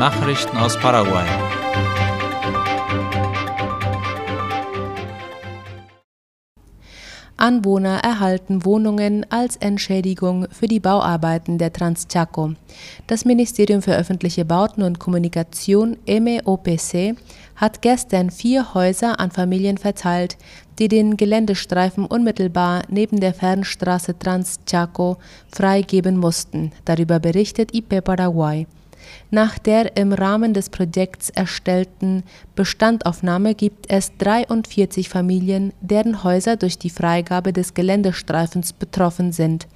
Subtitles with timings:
[0.00, 1.26] Nachrichten aus Paraguay.
[7.36, 12.54] Anwohner erhalten Wohnungen als Entschädigung für die Bauarbeiten der Transchaco.
[13.08, 17.14] Das Ministerium für öffentliche Bauten und Kommunikation MEOPC
[17.56, 20.38] hat gestern vier Häuser an Familien verteilt,
[20.78, 25.18] die den Geländestreifen unmittelbar neben der Fernstraße Transchaco
[25.52, 26.72] freigeben mussten.
[26.86, 28.66] Darüber berichtet IP Paraguay.
[29.30, 32.24] Nach der im Rahmen des Projekts erstellten
[32.56, 39.68] Bestandaufnahme gibt es 43 Familien, deren Häuser durch die Freigabe des Geländestreifens betroffen sind.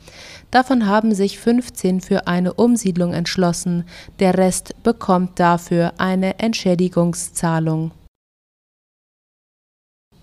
[0.51, 3.85] Davon haben sich 15 für eine Umsiedlung entschlossen,
[4.19, 7.93] der Rest bekommt dafür eine Entschädigungszahlung.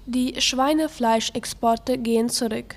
[0.06, 2.76] Die Schweinefleischexporte gehen zurück.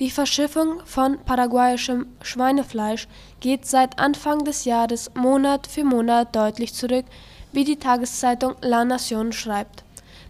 [0.00, 3.06] Die Verschiffung von paraguayischem Schweinefleisch
[3.38, 7.04] geht seit Anfang des Jahres Monat für Monat deutlich zurück,
[7.52, 9.84] wie die Tageszeitung La Nación schreibt.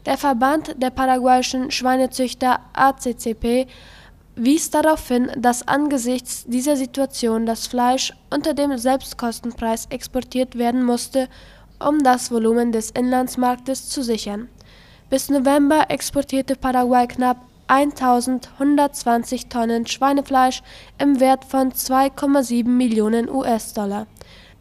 [0.04, 3.66] Der Verband der paraguayischen Schweinezüchter ACCP
[4.36, 11.28] wies darauf hin, dass angesichts dieser Situation das Fleisch unter dem Selbstkostenpreis exportiert werden musste,
[11.78, 14.48] um das Volumen des Inlandsmarktes zu sichern.
[15.08, 20.62] Bis November exportierte Paraguay knapp 1120 Tonnen Schweinefleisch
[20.98, 24.06] im Wert von 2,7 Millionen US-Dollar.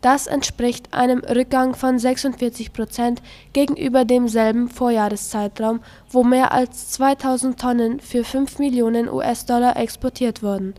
[0.03, 3.21] Das entspricht einem Rückgang von 46 Prozent
[3.53, 5.79] gegenüber demselben Vorjahreszeitraum,
[6.09, 10.73] wo mehr als 2000 Tonnen für 5 Millionen US-Dollar exportiert wurden.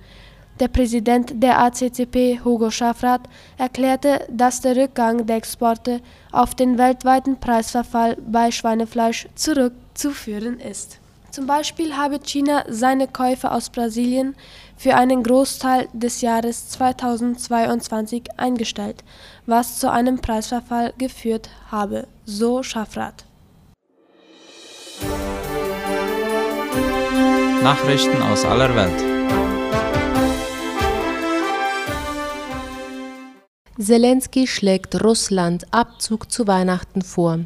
[0.60, 3.22] Der Präsident der ACCP, Hugo Schaffrath,
[3.56, 6.00] erklärte, dass der Rückgang der Exporte
[6.30, 11.00] auf den weltweiten Preisverfall bei Schweinefleisch zurückzuführen ist
[11.34, 14.36] zum Beispiel habe China seine Käufe aus Brasilien
[14.76, 19.02] für einen Großteil des Jahres 2022 eingestellt,
[19.44, 23.24] was zu einem Preisverfall geführt habe, so Schaffrath.
[27.62, 29.13] Nachrichten aus aller Welt.
[33.84, 37.40] Zelensky schlägt Russland Abzug zu Weihnachten vor.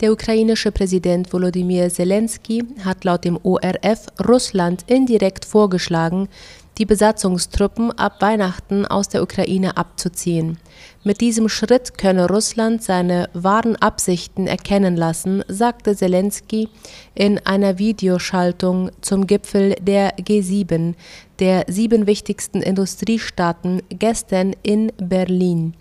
[0.00, 6.28] Der ukrainische Präsident Volodymyr Zelensky hat laut dem ORF Russland indirekt vorgeschlagen,
[6.78, 10.58] die Besatzungstruppen ab Weihnachten aus der Ukraine abzuziehen.
[11.04, 16.68] Mit diesem Schritt könne Russland seine wahren Absichten erkennen lassen, sagte Zelensky
[17.14, 20.94] in einer Videoschaltung zum Gipfel der G7,
[21.38, 25.74] der sieben wichtigsten Industriestaaten, gestern in Berlin.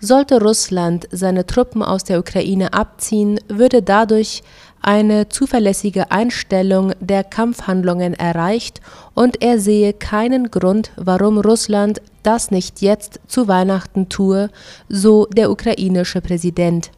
[0.00, 4.42] Sollte Russland seine Truppen aus der Ukraine abziehen, würde dadurch
[4.84, 8.80] eine zuverlässige Einstellung der Kampfhandlungen erreicht
[9.14, 14.50] und er sehe keinen Grund, warum Russland das nicht jetzt zu Weihnachten tue,
[14.88, 16.90] so der ukrainische Präsident.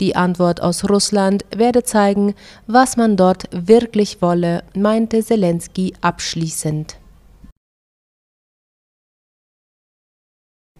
[0.00, 2.34] Die Antwort aus Russland werde zeigen,
[2.66, 6.96] was man dort wirklich wolle, meinte Zelensky abschließend.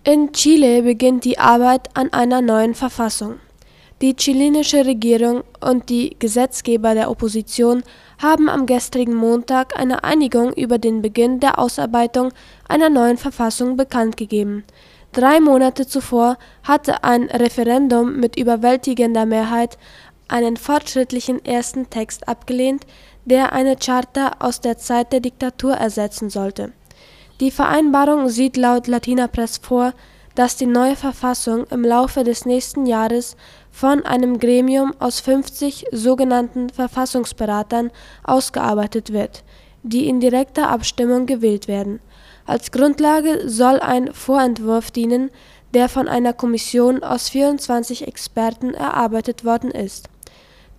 [0.06, 3.36] In Chile beginnt die Arbeit an einer neuen Verfassung.
[4.04, 7.82] Die chilenische Regierung und die Gesetzgeber der Opposition
[8.22, 12.30] haben am gestrigen Montag eine Einigung über den Beginn der Ausarbeitung
[12.68, 14.64] einer neuen Verfassung bekannt gegeben.
[15.12, 19.78] Drei Monate zuvor hatte ein Referendum mit überwältigender Mehrheit
[20.28, 22.84] einen fortschrittlichen ersten Text abgelehnt,
[23.24, 26.74] der eine Charta aus der Zeit der Diktatur ersetzen sollte
[27.40, 29.92] die Vereinbarung sieht laut Latina Press vor,
[30.36, 33.36] dass die neue Verfassung im Laufe des nächsten Jahres
[33.74, 37.90] von einem Gremium aus 50 sogenannten Verfassungsberatern
[38.22, 39.42] ausgearbeitet wird,
[39.82, 42.00] die in direkter Abstimmung gewählt werden.
[42.46, 45.30] Als Grundlage soll ein Vorentwurf dienen,
[45.74, 50.08] der von einer Kommission aus 24 Experten erarbeitet worden ist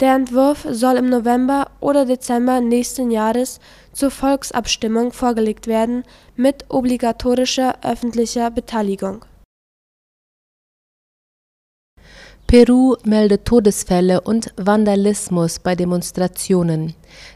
[0.01, 3.61] der Entwurf soll im November oder Dezember nächsten Jahres
[3.93, 6.03] zur Volksabstimmung vorgelegt werden
[6.35, 9.23] mit obligatorischer öffentlicher Beteiligung.
[12.47, 16.93] Peru meldet Todesfälle und Vandalismus bei Demonstrationen.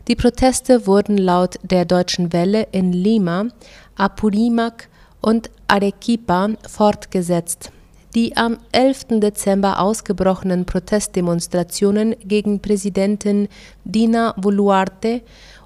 [0.08, 3.48] Die Proteste wurden laut der Deutschen Welle in Lima,
[3.98, 4.84] Apurímac
[5.20, 7.72] und Arequipa fortgesetzt.
[8.14, 9.20] Die am 11.
[9.20, 13.48] Dezember ausgebrochenen Protestdemonstrationen gegen Präsidentin
[13.86, 15.22] Dina Boluarte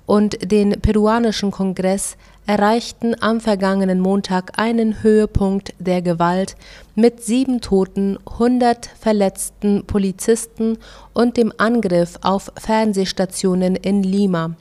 [0.06, 6.56] und den peruanischen Kongress erreichten am vergangenen Montag einen Höhepunkt der Gewalt
[6.96, 10.78] mit sieben Toten, 100 verletzten Polizisten
[11.14, 14.56] und dem Angriff auf Fernsehstationen in Lima.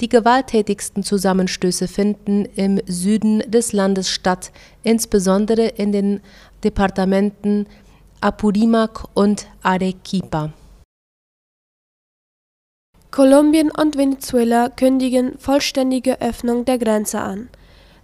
[0.00, 4.52] Die gewalttätigsten Zusammenstöße finden im Süden des Landes statt,
[4.82, 6.20] insbesondere in den
[6.62, 7.66] Departementen
[8.20, 10.52] Apurímac und Arequipa.
[13.16, 17.48] Kolumbien und Venezuela kündigen vollständige Öffnung der Grenze an.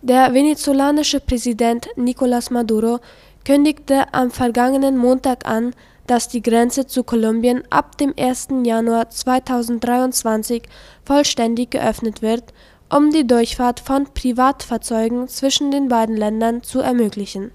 [0.00, 2.98] Der venezolanische Präsident Nicolás Maduro
[3.44, 5.74] kündigte am vergangenen Montag an,
[6.06, 8.48] dass die Grenze zu Kolumbien ab dem 1.
[8.64, 10.62] Januar 2023
[11.04, 12.44] vollständig geöffnet wird,
[12.88, 17.50] um die Durchfahrt von Privatfahrzeugen zwischen den beiden Ländern zu ermöglichen.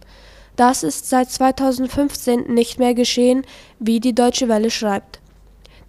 [0.57, 3.45] Das ist seit 2015 nicht mehr geschehen,
[3.79, 5.21] wie die Deutsche Welle schreibt.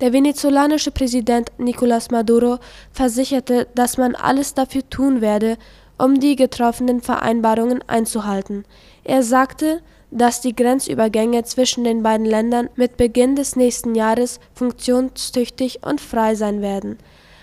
[0.00, 2.58] Der venezolanische Präsident Nicolás Maduro
[2.92, 5.56] versicherte, dass man alles dafür tun werde,
[5.98, 8.64] um die getroffenen Vereinbarungen einzuhalten.
[9.02, 15.80] Er sagte, dass die Grenzübergänge zwischen den beiden Ländern mit Beginn des nächsten Jahres funktionstüchtig
[15.84, 16.98] und frei sein werden.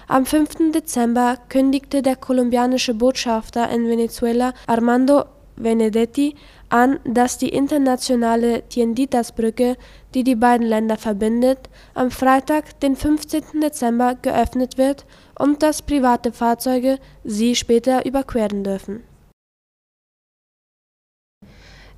[0.07, 0.71] Am 5.
[0.73, 5.25] Dezember kündigte der kolumbianische Botschafter in Venezuela Armando
[5.57, 6.35] Benedetti
[6.69, 9.77] an, dass die internationale Tienditas-Brücke,
[10.13, 13.61] die die beiden Länder verbindet, am Freitag, den 15.
[13.61, 15.05] Dezember geöffnet wird
[15.37, 19.03] und dass private Fahrzeuge sie später überqueren dürfen.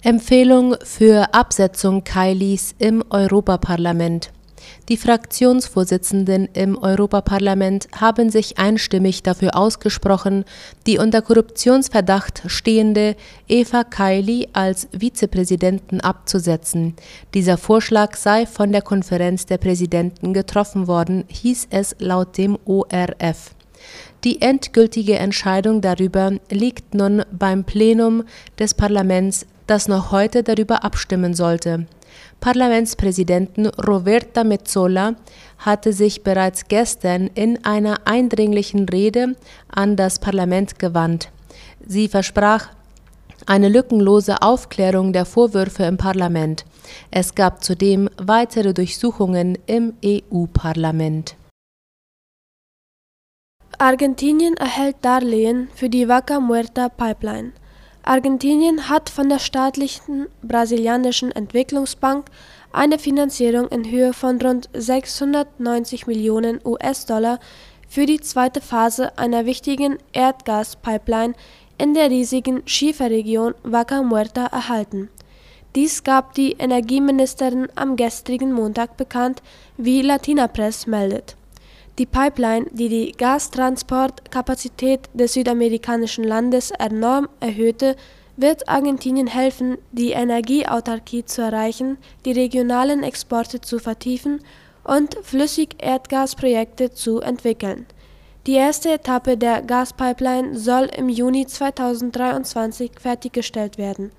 [0.03, 4.31] Empfehlung für Absetzung Kailis im Europaparlament
[4.89, 10.45] die Fraktionsvorsitzenden im Europaparlament haben sich einstimmig dafür ausgesprochen,
[10.85, 13.15] die unter Korruptionsverdacht stehende
[13.47, 16.95] Eva Kaili als Vizepräsidenten abzusetzen.
[17.33, 23.51] Dieser Vorschlag sei von der Konferenz der Präsidenten getroffen worden, hieß es laut dem ORF.
[24.23, 28.23] Die endgültige Entscheidung darüber liegt nun beim Plenum
[28.57, 31.87] des Parlaments, das noch heute darüber abstimmen sollte.
[32.39, 35.15] Parlamentspräsidentin Roberta Metsola
[35.59, 39.35] hatte sich bereits gestern in einer eindringlichen Rede
[39.69, 41.29] an das Parlament gewandt.
[41.85, 42.69] Sie versprach
[43.45, 46.65] eine lückenlose Aufklärung der Vorwürfe im Parlament.
[47.11, 51.35] Es gab zudem weitere Durchsuchungen im EU-Parlament.
[53.79, 57.51] Argentinien erhält Darlehen für die Vaca Muerta Pipeline.
[58.07, 62.27] Argentinien hat von der staatlichen brasilianischen Entwicklungsbank
[62.71, 67.39] eine Finanzierung in Höhe von rund 690 Millionen US-Dollar
[67.89, 71.33] für die zweite Phase einer wichtigen Erdgaspipeline
[71.77, 75.09] in der riesigen Schieferregion Vaca Muerta erhalten.
[75.75, 79.43] Dies gab die Energieministerin am gestrigen Montag bekannt,
[79.75, 81.36] wie Latina Press meldet
[81.97, 87.95] die Pipeline, die die Gastransportkapazität des südamerikanischen Landes enorm erhöhte,
[88.35, 94.41] wird Argentinien helfen, die Energieautarkie zu erreichen, die regionalen Exporte zu vertiefen
[94.83, 97.87] und Flüssigerdgasprojekte zu entwickeln.
[98.45, 104.11] Die erste Etappe der Gaspipeline soll im Juni 2023 fertiggestellt werden.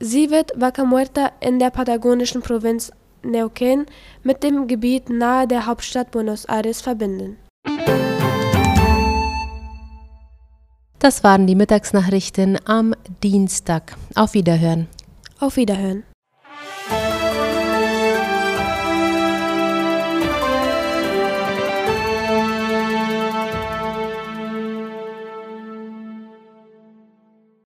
[0.00, 2.92] Sie wird Vaca Muerta in der patagonischen Provinz
[3.24, 3.86] Neuquén
[4.22, 7.36] mit dem Gebiet nahe der Hauptstadt Buenos Aires verbinden.
[10.98, 13.96] Das waren die Mittagsnachrichten am Dienstag.
[14.14, 14.88] Auf Wiederhören.
[15.38, 16.04] Auf Wiederhören.